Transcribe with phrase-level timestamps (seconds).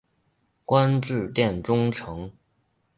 [0.65, 2.31] 官至殿中丞。